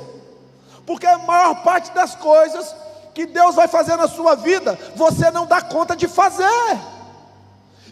Porque 0.84 1.06
a 1.06 1.16
maior 1.16 1.62
parte 1.62 1.90
das 1.92 2.14
coisas 2.14 2.76
que 3.14 3.24
Deus 3.24 3.54
vai 3.54 3.66
fazer 3.66 3.96
na 3.96 4.08
sua 4.08 4.34
vida, 4.34 4.78
você 4.94 5.30
não 5.30 5.46
dá 5.46 5.62
conta 5.62 5.96
de 5.96 6.06
fazer. 6.06 6.97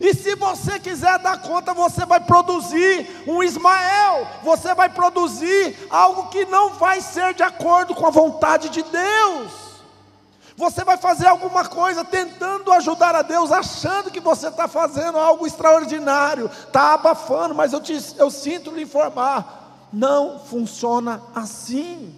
E 0.00 0.14
se 0.14 0.34
você 0.34 0.78
quiser 0.78 1.18
dar 1.18 1.40
conta, 1.40 1.72
você 1.72 2.04
vai 2.04 2.20
produzir 2.20 3.24
um 3.26 3.42
Ismael, 3.42 4.26
você 4.42 4.74
vai 4.74 4.88
produzir 4.88 5.76
algo 5.90 6.28
que 6.28 6.44
não 6.46 6.74
vai 6.74 7.00
ser 7.00 7.34
de 7.34 7.42
acordo 7.42 7.94
com 7.94 8.06
a 8.06 8.10
vontade 8.10 8.68
de 8.68 8.82
Deus. 8.82 9.66
Você 10.56 10.84
vai 10.84 10.96
fazer 10.96 11.26
alguma 11.26 11.66
coisa 11.66 12.02
tentando 12.02 12.72
ajudar 12.72 13.14
a 13.14 13.22
Deus, 13.22 13.52
achando 13.52 14.10
que 14.10 14.20
você 14.20 14.48
está 14.48 14.66
fazendo 14.66 15.18
algo 15.18 15.46
extraordinário, 15.46 16.46
está 16.46 16.94
abafando, 16.94 17.54
mas 17.54 17.74
eu, 17.74 17.80
te, 17.80 17.98
eu 18.16 18.30
sinto 18.30 18.70
lhe 18.70 18.82
informar: 18.82 19.88
não 19.92 20.38
funciona 20.38 21.22
assim. 21.34 22.14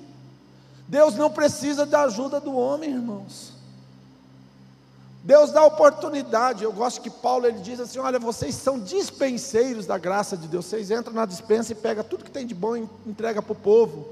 Deus 0.87 1.16
não 1.16 1.30
precisa 1.30 1.85
da 1.85 2.02
ajuda 2.02 2.40
do 2.40 2.56
homem, 2.56 2.90
irmãos. 2.90 3.57
Deus 5.22 5.50
dá 5.50 5.64
oportunidade. 5.64 6.64
Eu 6.64 6.72
gosto 6.72 7.00
que 7.00 7.10
Paulo 7.10 7.46
ele 7.46 7.58
diz 7.60 7.80
assim: 7.80 7.98
olha, 7.98 8.18
vocês 8.18 8.54
são 8.54 8.78
dispenseiros 8.78 9.87
da 9.87 9.98
graça 9.98 10.37
de 10.37 10.46
Deus. 10.46 10.66
Vocês 10.66 10.90
entram 10.90 11.12
na 11.12 11.26
dispensa 11.26 11.72
e 11.72 11.75
pegam 11.75 12.04
tudo 12.04 12.25
que 12.25 12.30
tem 12.30 12.46
de 12.46 12.54
bom 12.54 12.76
e 12.76 12.88
entrega 13.06 13.42
para 13.42 13.52
o 13.52 13.56
povo. 13.56 14.08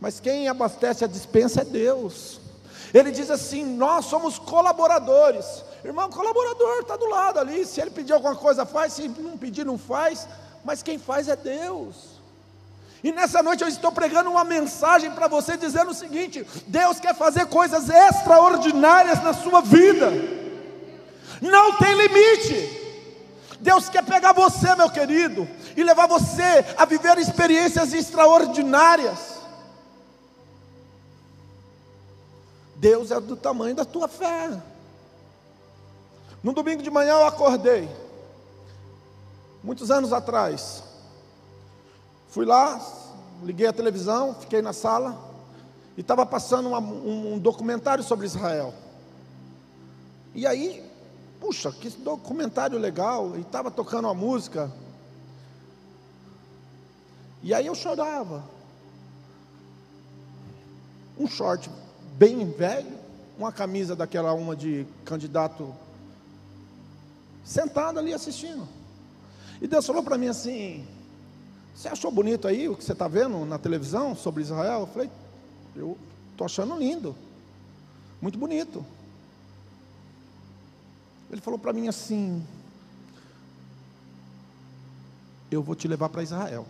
Mas 0.00 0.20
quem 0.20 0.48
abastece 0.48 1.04
a 1.04 1.08
dispensa 1.08 1.62
é 1.62 1.64
Deus. 1.64 2.40
Ele 2.94 3.10
diz 3.10 3.30
assim: 3.30 3.64
nós 3.64 4.06
somos 4.06 4.38
colaboradores. 4.38 5.64
Irmão, 5.84 6.10
colaborador 6.10 6.80
está 6.80 6.96
do 6.96 7.06
lado 7.06 7.38
ali. 7.38 7.64
Se 7.64 7.80
ele 7.80 7.90
pedir 7.90 8.12
alguma 8.12 8.36
coisa, 8.36 8.64
faz. 8.64 8.94
Se 8.94 9.08
não 9.08 9.36
pedir, 9.36 9.64
não 9.64 9.78
faz. 9.78 10.28
Mas 10.64 10.82
quem 10.82 10.98
faz 10.98 11.28
é 11.28 11.36
Deus. 11.36 12.15
E 13.06 13.12
nessa 13.12 13.40
noite 13.40 13.62
eu 13.62 13.68
estou 13.68 13.92
pregando 13.92 14.28
uma 14.28 14.42
mensagem 14.42 15.12
para 15.12 15.28
você 15.28 15.56
dizendo 15.56 15.92
o 15.92 15.94
seguinte: 15.94 16.44
Deus 16.66 16.98
quer 16.98 17.14
fazer 17.14 17.46
coisas 17.46 17.88
extraordinárias 17.88 19.22
na 19.22 19.32
sua 19.32 19.60
vida. 19.60 20.10
Não 21.40 21.76
tem 21.76 21.94
limite. 21.94 22.98
Deus 23.60 23.88
quer 23.88 24.04
pegar 24.04 24.32
você, 24.32 24.74
meu 24.74 24.90
querido, 24.90 25.48
e 25.76 25.84
levar 25.84 26.08
você 26.08 26.64
a 26.76 26.84
viver 26.84 27.16
experiências 27.18 27.92
extraordinárias. 27.92 29.36
Deus 32.74 33.12
é 33.12 33.20
do 33.20 33.36
tamanho 33.36 33.76
da 33.76 33.84
tua 33.84 34.08
fé. 34.08 34.50
No 36.42 36.52
domingo 36.52 36.82
de 36.82 36.90
manhã 36.90 37.12
eu 37.12 37.26
acordei, 37.28 37.88
muitos 39.62 39.92
anos 39.92 40.12
atrás. 40.12 40.85
Fui 42.36 42.44
lá, 42.44 42.78
liguei 43.42 43.66
a 43.66 43.72
televisão, 43.72 44.34
fiquei 44.34 44.60
na 44.60 44.74
sala 44.74 45.18
e 45.96 46.02
estava 46.02 46.26
passando 46.26 46.68
uma, 46.68 46.80
um, 46.80 47.32
um 47.32 47.38
documentário 47.38 48.04
sobre 48.04 48.26
Israel. 48.26 48.74
E 50.34 50.46
aí 50.46 50.84
puxa, 51.40 51.72
que 51.72 51.88
documentário 51.88 52.78
legal, 52.78 53.38
e 53.38 53.40
estava 53.40 53.70
tocando 53.70 54.04
uma 54.04 54.12
música. 54.12 54.70
E 57.42 57.54
aí 57.54 57.68
eu 57.68 57.74
chorava. 57.74 58.44
Um 61.18 61.26
short 61.26 61.70
bem 62.18 62.50
velho, 62.50 62.98
uma 63.38 63.50
camisa 63.50 63.96
daquela 63.96 64.34
uma 64.34 64.54
de 64.54 64.86
candidato 65.06 65.74
sentado 67.42 67.98
ali 67.98 68.12
assistindo. 68.12 68.68
E 69.58 69.66
Deus 69.66 69.86
falou 69.86 70.02
para 70.02 70.18
mim 70.18 70.28
assim: 70.28 70.86
Você 71.76 71.88
achou 71.88 72.10
bonito 72.10 72.48
aí 72.48 72.70
o 72.70 72.74
que 72.74 72.82
você 72.82 72.92
está 72.92 73.06
vendo 73.06 73.44
na 73.44 73.58
televisão 73.58 74.16
sobre 74.16 74.42
Israel? 74.42 74.80
Eu 74.80 74.86
falei: 74.86 75.10
Eu 75.76 75.98
estou 76.32 76.46
achando 76.46 76.74
lindo, 76.74 77.14
muito 78.20 78.38
bonito. 78.38 78.84
Ele 81.30 81.40
falou 81.42 81.58
para 81.58 81.74
mim 81.74 81.86
assim: 81.86 82.42
Eu 85.50 85.62
vou 85.62 85.74
te 85.74 85.86
levar 85.86 86.08
para 86.08 86.22
Israel. 86.22 86.66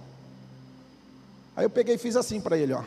Aí 1.54 1.64
eu 1.64 1.70
peguei 1.70 1.94
e 1.94 1.98
fiz 1.98 2.16
assim 2.16 2.40
para 2.40 2.58
ele, 2.58 2.72
ó. 2.72 2.82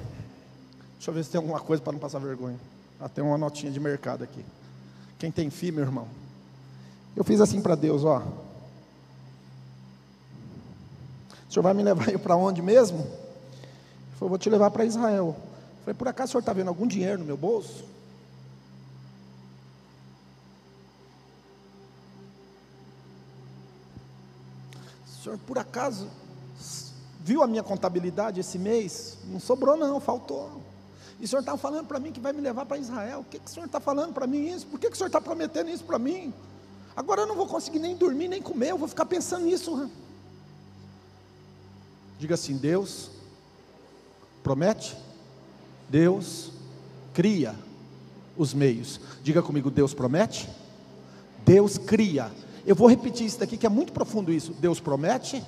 Deixa 0.96 1.10
eu 1.10 1.14
ver 1.14 1.24
se 1.24 1.32
tem 1.32 1.40
alguma 1.40 1.62
coisa 1.62 1.82
para 1.82 1.94
não 1.94 2.00
passar 2.00 2.20
vergonha. 2.20 2.60
Ah, 3.00 3.08
tem 3.08 3.24
uma 3.24 3.38
notinha 3.38 3.72
de 3.72 3.80
mercado 3.80 4.26
aqui. 4.26 4.44
Quem 5.18 5.32
tem 5.32 5.50
filho, 5.50 5.76
meu 5.76 5.86
irmão? 5.86 6.08
Eu 7.16 7.24
fiz 7.24 7.40
assim 7.40 7.62
para 7.62 7.76
Deus, 7.76 8.04
ó. 8.04 8.22
O 11.50 11.52
senhor 11.52 11.64
vai 11.64 11.74
me 11.74 11.82
levar 11.82 12.06
para 12.20 12.36
onde 12.36 12.62
mesmo? 12.62 13.00
Ele 13.00 14.18
falou, 14.18 14.30
vou 14.30 14.38
te 14.38 14.50
levar 14.50 14.70
para 14.70 14.86
Israel. 14.86 15.36
Eu 15.36 15.84
falei, 15.84 15.96
por 15.96 16.08
acaso 16.08 16.30
o 16.30 16.32
senhor 16.34 16.42
está 16.42 16.54
vendo 16.54 16.68
algum 16.68 16.86
dinheiro 16.86 17.18
no 17.18 17.26
meu 17.26 17.38
bolso? 17.38 17.84
O 25.08 25.24
senhor 25.24 25.40
por 25.40 25.58
acaso 25.58 26.08
viu 27.20 27.42
a 27.42 27.48
minha 27.48 27.64
contabilidade 27.64 28.40
esse 28.40 28.60
mês? 28.60 29.18
Não 29.26 29.40
sobrou, 29.40 29.76
não, 29.76 30.00
faltou. 30.00 30.62
E 31.20 31.26
o 31.26 31.28
senhor 31.28 31.42
está 31.42 31.58
falando 31.58 31.88
para 31.88 32.00
mim 32.00 32.12
que 32.12 32.20
vai 32.20 32.32
me 32.32 32.42
levar 32.42 32.66
para 32.66 32.78
Israel. 32.78 33.22
O 33.22 33.24
que, 33.24 33.40
que 33.40 33.46
o 33.46 33.50
senhor 33.50 33.66
está 33.66 33.80
falando 33.80 34.14
para 34.14 34.26
mim 34.26 34.48
isso? 34.50 34.68
Por 34.68 34.80
que, 34.80 34.88
que 34.88 34.94
o 34.94 34.98
senhor 34.98 35.08
está 35.08 35.20
prometendo 35.20 35.70
isso 35.70 35.84
para 35.84 36.00
mim? 36.00 36.34
Agora 36.96 37.22
eu 37.22 37.28
não 37.28 37.36
vou 37.36 37.48
conseguir 37.48 37.80
nem 37.80 37.96
dormir, 37.96 38.28
nem 38.28 38.42
comer, 38.42 38.70
eu 38.70 38.78
vou 38.78 38.88
ficar 38.88 39.06
pensando 39.06 39.46
nisso. 39.46 39.90
Diga 42.20 42.36
assim: 42.36 42.58
Deus 42.58 43.10
promete, 44.44 44.96
Deus 45.88 46.52
cria 47.14 47.56
os 48.38 48.54
meios. 48.54 49.00
Diga 49.24 49.42
comigo: 49.42 49.72
Deus 49.72 49.94
promete, 49.94 50.50
Deus 51.46 51.78
cria. 51.78 52.30
Eu 52.66 52.76
vou 52.76 52.90
repetir 52.90 53.26
isso 53.26 53.40
daqui 53.40 53.56
que 53.56 53.66
é 53.66 53.70
muito 53.70 53.94
profundo 53.94 54.34
isso. 54.34 54.52
Deus 54.54 54.82
promete, 54.82 55.42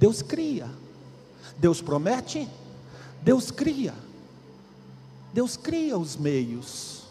Deus 0.00 0.22
cria. 0.22 0.68
Deus 1.58 1.82
promete, 1.82 2.48
Deus 3.22 3.50
cria. 3.50 3.94
Deus 5.34 5.56
cria 5.58 5.98
os 5.98 6.16
meios. 6.16 7.02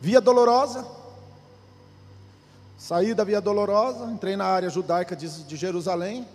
Via 0.00 0.20
Dolorosa. 0.20 1.01
Saí 2.82 3.14
da 3.14 3.22
Via 3.22 3.40
Dolorosa, 3.40 4.06
entrei 4.06 4.34
na 4.34 4.44
área 4.44 4.68
judaica 4.68 5.14
de, 5.14 5.44
de 5.44 5.54
Jerusalém. 5.54 6.26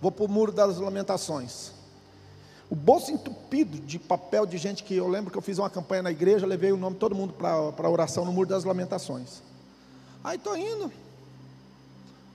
Vou 0.00 0.10
para 0.10 0.24
o 0.24 0.28
Muro 0.28 0.50
das 0.50 0.76
Lamentações. 0.76 1.70
O 2.68 2.74
bolso 2.74 3.12
entupido 3.12 3.78
de 3.78 3.96
papel 3.96 4.44
de 4.44 4.58
gente 4.58 4.82
que 4.82 4.96
eu 4.96 5.06
lembro 5.06 5.30
que 5.30 5.38
eu 5.38 5.42
fiz 5.42 5.56
uma 5.56 5.70
campanha 5.70 6.02
na 6.02 6.10
igreja, 6.10 6.48
levei 6.48 6.72
o 6.72 6.76
nome 6.76 6.94
de 6.94 6.98
todo 6.98 7.14
mundo 7.14 7.32
para 7.32 7.86
a 7.86 7.88
oração 7.88 8.24
no 8.24 8.32
Muro 8.32 8.48
das 8.48 8.64
Lamentações. 8.64 9.40
Aí 10.24 10.36
estou 10.36 10.56
indo. 10.56 10.90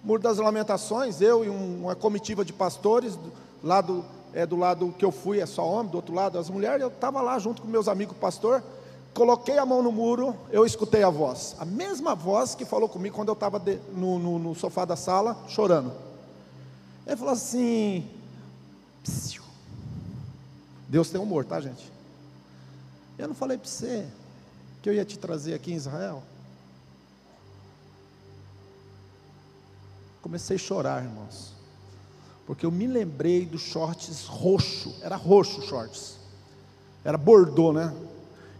Muro 0.01 0.21
das 0.21 0.37
Lamentações, 0.37 1.19
eu 1.19 1.43
e 1.43 1.49
uma 1.49 1.97
comitiva 1.97 2.45
de 2.45 2.53
pastores, 2.53 3.17
do 3.17 3.29
lado, 3.61 4.05
é, 4.33 4.45
do 4.45 4.55
lado 4.55 4.95
que 4.97 5.03
eu 5.03 5.11
fui 5.11 5.41
é 5.41 5.45
só 5.45 5.67
homem, 5.67 5.91
do 5.91 5.97
outro 5.97 6.15
lado 6.15 6.39
as 6.39 6.49
mulheres, 6.49 6.81
eu 6.81 6.87
estava 6.87 7.21
lá 7.21 7.37
junto 7.39 7.61
com 7.61 7.67
meus 7.67 7.89
amigos 7.89 8.15
pastor, 8.15 8.63
coloquei 9.13 9.57
a 9.57 9.65
mão 9.65 9.81
no 9.81 9.91
muro, 9.91 10.35
eu 10.49 10.65
escutei 10.65 11.03
a 11.03 11.09
voz, 11.09 11.55
a 11.59 11.65
mesma 11.65 12.15
voz 12.15 12.55
que 12.55 12.65
falou 12.65 12.89
comigo 12.89 13.15
quando 13.15 13.29
eu 13.29 13.33
estava 13.33 13.61
no, 13.93 14.19
no, 14.19 14.39
no, 14.39 14.55
sofá 14.55 14.85
da 14.85 14.95
sala, 14.95 15.37
chorando. 15.47 15.93
Ele 17.05 17.15
falou 17.15 17.33
assim: 17.33 18.09
Psiu. 19.03 19.43
Deus 20.87 21.09
tem 21.09 21.19
humor, 21.19 21.45
tá, 21.45 21.59
gente? 21.59 21.91
Eu 23.17 23.27
não 23.27 23.35
falei 23.35 23.57
para 23.57 23.67
você 23.67 24.07
que 24.81 24.89
eu 24.89 24.93
ia 24.93 25.05
te 25.05 25.17
trazer 25.17 25.53
aqui 25.53 25.71
em 25.71 25.75
Israel? 25.75 26.23
Comecei 30.21 30.55
a 30.55 30.59
chorar, 30.59 31.03
irmãos. 31.03 31.53
Porque 32.45 32.65
eu 32.65 32.71
me 32.71 32.87
lembrei 32.87 33.45
dos 33.45 33.61
shorts 33.61 34.25
roxo, 34.25 34.93
era 35.01 35.15
roxo 35.15 35.61
shorts. 35.61 36.17
Era 37.03 37.17
bordô, 37.17 37.73
né? 37.73 37.93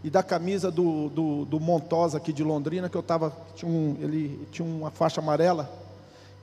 E 0.04 0.10
da 0.10 0.22
camisa 0.22 0.70
do, 0.70 1.10
do, 1.10 1.46
do 1.46 1.60
Montosa 1.60 2.18
aqui 2.18 2.34
de 2.34 2.44
Londrina, 2.44 2.90
que 2.90 2.98
eu 2.98 3.02
estava, 3.02 3.36
tinha 3.56 3.72
um, 3.72 3.98
ele 4.02 4.48
tinha 4.52 4.68
uma 4.68 4.92
faixa 4.92 5.22
amarela, 5.22 5.72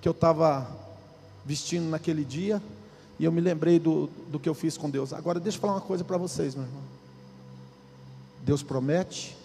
que 0.01 0.09
eu 0.09 0.13
estava 0.13 0.67
vestindo 1.45 1.89
naquele 1.91 2.25
dia, 2.25 2.63
e 3.19 3.25
eu 3.25 3.33
me 3.33 3.41
lembrei 3.41 3.79
do, 3.79 4.09
do 4.31 4.41
que 4.41 4.49
eu 4.49 4.55
fiz 4.55 4.79
com 4.79 4.89
Deus. 4.89 5.13
Agora, 5.13 5.39
deixa 5.39 5.59
eu 5.59 5.61
falar 5.61 5.75
uma 5.75 5.81
coisa 5.81 6.03
para 6.03 6.17
vocês, 6.17 6.55
meu 6.55 6.65
irmão. 6.65 6.83
Deus 8.43 8.63
promete, 8.63 9.37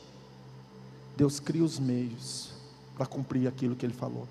Deus 1.18 1.40
cria 1.40 1.64
os 1.64 1.78
meios 1.78 2.52
para 2.96 3.06
cumprir 3.06 3.48
aquilo 3.48 3.76
que 3.76 3.86
Ele 3.86 3.94
falou. 3.94 4.28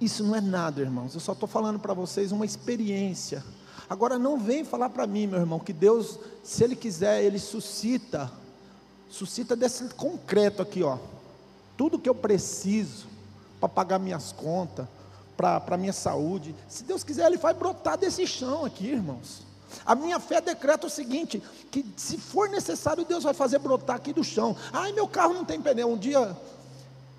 Isso 0.00 0.22
não 0.22 0.36
é 0.36 0.40
nada, 0.40 0.82
irmãos. 0.82 1.14
Eu 1.14 1.20
só 1.20 1.32
estou 1.32 1.48
falando 1.48 1.78
para 1.78 1.94
vocês 1.94 2.32
uma 2.32 2.44
experiência. 2.44 3.42
Agora 3.88 4.18
não 4.18 4.38
vem 4.38 4.64
falar 4.64 4.90
para 4.90 5.06
mim, 5.06 5.26
meu 5.26 5.40
irmão, 5.40 5.58
que 5.58 5.72
Deus, 5.72 6.18
se 6.42 6.64
Ele 6.64 6.74
quiser, 6.74 7.22
Ele 7.22 7.38
suscita, 7.38 8.30
suscita 9.08 9.54
desse 9.54 9.84
concreto 9.90 10.62
aqui, 10.62 10.82
ó. 10.82 10.98
Tudo 11.76 11.98
que 11.98 12.08
eu 12.08 12.14
preciso 12.14 13.06
para 13.60 13.68
pagar 13.68 13.98
minhas 13.98 14.32
contas, 14.32 14.86
para 15.36 15.62
a 15.66 15.76
minha 15.76 15.92
saúde. 15.92 16.54
Se 16.68 16.82
Deus 16.82 17.04
quiser, 17.04 17.26
Ele 17.26 17.36
vai 17.36 17.54
brotar 17.54 17.98
desse 17.98 18.26
chão 18.26 18.64
aqui, 18.64 18.88
irmãos. 18.88 19.42
A 19.84 19.94
minha 19.94 20.18
fé 20.18 20.40
decreta 20.40 20.86
o 20.86 20.90
seguinte: 20.90 21.42
que 21.70 21.84
se 21.96 22.16
for 22.16 22.48
necessário, 22.48 23.04
Deus 23.04 23.24
vai 23.24 23.34
fazer 23.34 23.58
brotar 23.58 23.96
aqui 23.96 24.12
do 24.12 24.24
chão. 24.24 24.56
Ai, 24.72 24.92
meu 24.92 25.06
carro 25.06 25.34
não 25.34 25.44
tem 25.44 25.60
pneu. 25.60 25.88
Um 25.88 25.98
dia 25.98 26.36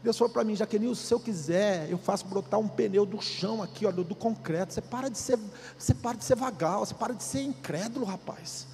Deus 0.03 0.17
falou 0.17 0.31
para 0.31 0.43
mim, 0.43 0.55
Jaqueline, 0.55 0.95
se 0.95 1.13
eu 1.13 1.19
quiser, 1.19 1.89
eu 1.89 1.97
faço 1.97 2.25
brotar 2.25 2.59
um 2.59 2.67
pneu 2.67 3.05
do 3.05 3.21
chão 3.21 3.61
aqui, 3.63 3.85
olha, 3.85 4.03
do 4.03 4.15
concreto. 4.15 4.73
Você 4.73 4.81
para 4.81 5.09
de 5.09 5.17
ser, 5.17 5.39
você 5.77 5.93
para 5.93 6.17
de 6.17 6.23
ser 6.23 6.35
vagal, 6.35 6.85
você 6.85 6.93
para 6.93 7.13
de 7.13 7.23
ser 7.23 7.41
incrédulo, 7.41 8.05
rapaz. 8.05 8.67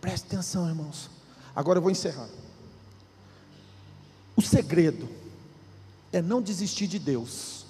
Preste 0.00 0.26
atenção, 0.26 0.68
irmãos. 0.68 1.08
Agora 1.54 1.78
eu 1.78 1.82
vou 1.82 1.90
encerrar. 1.90 2.28
O 4.36 4.42
segredo 4.42 5.08
é 6.12 6.20
não 6.20 6.42
desistir 6.42 6.86
de 6.86 6.98
Deus. 6.98 7.64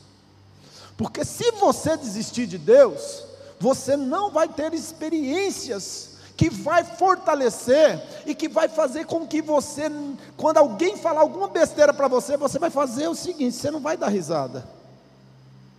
Porque 0.97 1.25
se 1.25 1.51
você 1.53 1.97
desistir 1.97 2.47
de 2.47 2.59
Deus, 2.59 3.25
você 3.59 3.97
não 3.97 4.31
vai 4.31 4.49
ter 4.49 4.73
experiências 4.73 6.10
que 6.41 6.49
vai 6.49 6.83
fortalecer 6.83 8.03
e 8.25 8.35
que 8.35 8.49
vai 8.49 8.67
fazer 8.67 9.05
com 9.05 9.27
que 9.27 9.43
você, 9.43 9.91
quando 10.39 10.57
alguém 10.57 10.97
falar 10.97 11.21
alguma 11.21 11.49
besteira 11.49 11.93
para 11.93 12.09
você, 12.09 12.35
você 12.35 12.59
vai 12.59 12.71
fazer 12.71 13.09
o 13.09 13.15
seguinte: 13.15 13.57
você 13.57 13.71
não 13.71 13.79
vai 13.79 13.95
dar 13.95 14.09
risada, 14.09 14.67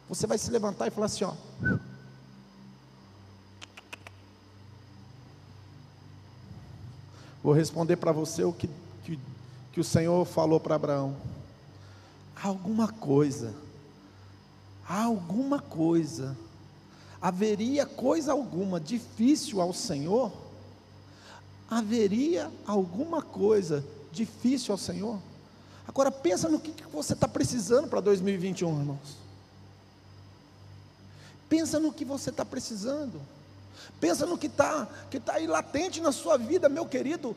você 0.07 0.27
vai 0.27 0.37
se 0.37 0.51
levantar 0.51 0.85
e 0.85 0.91
falar 0.91 1.07
assim: 1.07 1.23
ó. 1.23 1.33
Vou 7.41 7.53
responder 7.53 7.95
para 7.95 8.11
você 8.11 8.43
o 8.43 8.53
que, 8.53 8.69
que, 9.03 9.19
que 9.73 9.79
o 9.79 9.83
Senhor 9.83 10.23
falou 10.25 10.59
para 10.59 10.75
Abraão. 10.75 11.15
Alguma 12.43 12.87
coisa, 12.87 13.51
alguma 14.87 15.59
coisa, 15.59 16.37
haveria 17.19 17.83
coisa 17.87 18.31
alguma 18.31 18.79
difícil 18.79 19.59
ao 19.59 19.73
Senhor 19.73 20.40
haveria 21.71 22.51
alguma 22.67 23.21
coisa 23.21 23.83
difícil 24.11 24.73
ao 24.73 24.77
Senhor? 24.77 25.17
Agora 25.87 26.11
pensa 26.11 26.49
no 26.49 26.59
que, 26.59 26.73
que 26.73 26.85
você 26.87 27.13
está 27.13 27.29
precisando 27.29 27.87
para 27.87 28.01
2021, 28.01 28.79
irmãos. 28.79 29.17
Pensa 31.47 31.79
no 31.79 31.93
que 31.93 32.03
você 32.03 32.29
está 32.29 32.43
precisando. 32.43 33.21
Pensa 34.01 34.25
no 34.25 34.37
que 34.37 34.47
está 34.47 34.87
que 35.09 35.19
tá 35.19 35.33
aí 35.33 35.47
latente 35.47 36.01
na 36.01 36.11
sua 36.11 36.37
vida, 36.37 36.67
meu 36.67 36.85
querido. 36.85 37.35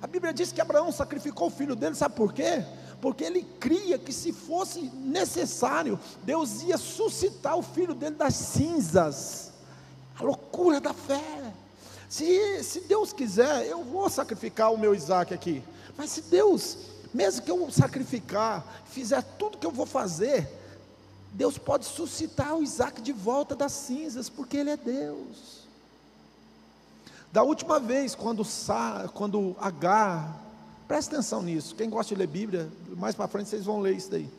A 0.00 0.06
Bíblia 0.06 0.32
diz 0.32 0.52
que 0.52 0.60
Abraão 0.60 0.92
sacrificou 0.92 1.48
o 1.48 1.50
filho 1.50 1.74
dele, 1.74 1.94
sabe 1.94 2.14
por 2.14 2.32
quê? 2.32 2.64
Porque 3.00 3.24
ele 3.24 3.42
cria 3.58 3.98
que 3.98 4.12
se 4.12 4.32
fosse 4.32 4.82
necessário, 4.82 5.98
Deus 6.22 6.62
ia 6.62 6.76
suscitar 6.76 7.56
o 7.56 7.62
filho 7.62 7.94
dele 7.94 8.16
das 8.16 8.34
cinzas. 8.34 9.52
A 10.18 10.22
loucura 10.22 10.80
da 10.80 10.92
fé. 10.92 11.52
Se, 12.08 12.64
se 12.64 12.80
Deus 12.80 13.12
quiser, 13.12 13.66
eu 13.66 13.84
vou 13.84 14.08
sacrificar 14.08 14.72
o 14.72 14.78
meu 14.78 14.94
Isaac 14.94 15.34
aqui. 15.34 15.62
Mas 15.96 16.10
se 16.10 16.22
Deus, 16.22 16.78
mesmo 17.12 17.42
que 17.42 17.50
eu 17.50 17.70
sacrificar, 17.70 18.64
fizer 18.86 19.22
tudo 19.38 19.58
que 19.58 19.66
eu 19.66 19.70
vou 19.70 19.84
fazer, 19.84 20.48
Deus 21.32 21.58
pode 21.58 21.84
suscitar 21.84 22.56
o 22.56 22.62
Isaac 22.62 23.02
de 23.02 23.12
volta 23.12 23.54
das 23.54 23.72
cinzas, 23.72 24.30
porque 24.30 24.56
Ele 24.56 24.70
é 24.70 24.76
Deus. 24.76 25.58
Da 27.30 27.42
última 27.42 27.78
vez, 27.78 28.14
quando, 28.14 28.42
quando 29.12 29.54
Agar, 29.60 30.34
presta 30.86 31.14
atenção 31.14 31.42
nisso, 31.42 31.74
quem 31.74 31.90
gosta 31.90 32.14
de 32.14 32.18
ler 32.18 32.26
Bíblia, 32.26 32.70
mais 32.96 33.14
para 33.14 33.28
frente 33.28 33.50
vocês 33.50 33.66
vão 33.66 33.80
ler 33.80 33.94
isso 33.94 34.10
daí. 34.10 34.30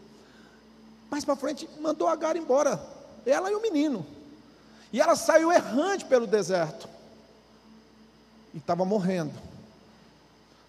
Mais 1.12 1.24
para 1.24 1.36
frente, 1.36 1.70
mandou 1.80 2.08
Agar 2.08 2.36
embora, 2.36 2.84
ela 3.28 3.52
e 3.52 3.56
o 3.56 3.62
menino. 3.62 4.04
E 4.92 5.00
ela 5.00 5.16
saiu 5.16 5.52
errante 5.52 6.06
pelo 6.06 6.26
deserto 6.26 6.90
e 8.54 8.58
estava 8.58 8.86
morrendo. 8.86 9.34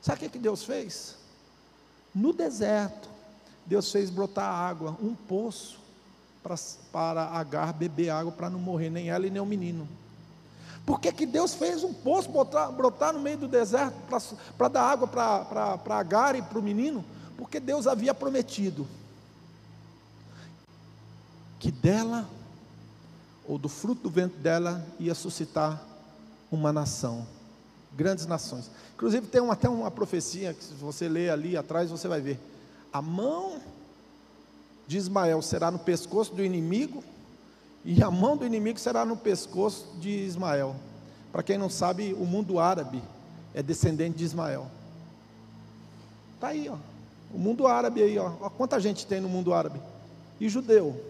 Sabe 0.00 0.16
o 0.16 0.20
que, 0.20 0.28
que 0.30 0.38
Deus 0.38 0.64
fez? 0.64 1.16
No 2.14 2.32
deserto, 2.32 3.08
Deus 3.66 3.90
fez 3.92 4.10
brotar 4.10 4.52
água, 4.52 4.96
um 5.00 5.14
poço, 5.14 5.78
para, 6.42 6.54
para 6.90 7.24
Agar 7.26 7.72
beber 7.72 8.10
água 8.10 8.32
para 8.32 8.50
não 8.50 8.58
morrer, 8.58 8.90
nem 8.90 9.10
ela 9.10 9.26
e 9.26 9.30
nem 9.30 9.42
o 9.42 9.46
menino. 9.46 9.86
Por 10.86 10.98
que, 10.98 11.12
que 11.12 11.26
Deus 11.26 11.54
fez 11.54 11.84
um 11.84 11.92
poço 11.92 12.30
brotar, 12.30 12.72
brotar 12.72 13.12
no 13.12 13.20
meio 13.20 13.38
do 13.38 13.48
deserto 13.48 13.94
para 14.56 14.68
dar 14.68 14.82
água 14.82 15.06
para 15.06 15.98
Agar 15.98 16.34
e 16.34 16.42
para 16.42 16.58
o 16.58 16.62
menino? 16.62 17.04
Porque 17.36 17.60
Deus 17.60 17.86
havia 17.86 18.14
prometido 18.14 18.86
que 21.58 21.70
dela, 21.70 22.26
ou 23.46 23.58
do 23.58 23.68
fruto 23.68 24.04
do 24.04 24.10
vento 24.10 24.36
dela, 24.38 24.84
ia 24.98 25.14
suscitar 25.14 25.80
uma 26.50 26.72
nação 26.72 27.26
grandes 27.96 28.26
nações. 28.26 28.70
Inclusive 28.94 29.26
tem 29.26 29.40
uma, 29.40 29.54
até 29.54 29.68
uma 29.68 29.90
profecia 29.90 30.54
que 30.54 30.62
se 30.62 30.74
você 30.74 31.08
ler 31.08 31.30
ali 31.30 31.56
atrás 31.56 31.90
você 31.90 32.08
vai 32.08 32.20
ver. 32.20 32.38
A 32.92 33.00
mão 33.00 33.60
de 34.86 34.96
Ismael 34.96 35.40
será 35.42 35.70
no 35.70 35.78
pescoço 35.78 36.34
do 36.34 36.44
inimigo, 36.44 37.02
e 37.84 38.02
a 38.02 38.10
mão 38.10 38.36
do 38.36 38.44
inimigo 38.44 38.78
será 38.78 39.04
no 39.04 39.16
pescoço 39.16 39.86
de 39.98 40.10
Ismael. 40.10 40.76
Para 41.32 41.42
quem 41.42 41.56
não 41.56 41.70
sabe, 41.70 42.12
o 42.14 42.26
mundo 42.26 42.58
árabe 42.58 43.02
é 43.54 43.62
descendente 43.62 44.18
de 44.18 44.24
Ismael. 44.24 44.66
Está 46.34 46.48
aí, 46.48 46.68
ó. 46.68 46.76
O 47.32 47.38
mundo 47.38 47.66
árabe 47.66 48.02
aí, 48.02 48.18
ó. 48.18 48.32
ó. 48.40 48.50
Quanta 48.50 48.80
gente 48.80 49.06
tem 49.06 49.20
no 49.20 49.28
mundo 49.28 49.54
árabe? 49.54 49.80
E 50.40 50.48
judeu. 50.48 51.00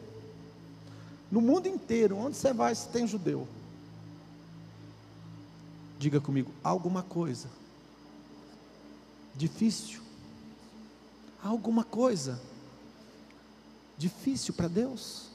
No 1.30 1.40
mundo 1.40 1.66
inteiro, 1.66 2.16
onde 2.18 2.36
você 2.36 2.52
vai, 2.52 2.74
você 2.74 2.88
tem 2.90 3.06
judeu. 3.06 3.46
Diga 6.00 6.18
comigo, 6.18 6.50
alguma 6.64 7.02
coisa 7.02 7.46
difícil. 9.34 10.00
Alguma 11.44 11.84
coisa 11.84 12.40
difícil 13.98 14.54
para 14.54 14.66
Deus. 14.66 15.29